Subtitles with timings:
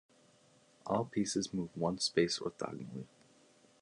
[0.87, 3.05] All pieces move one space orthogonally.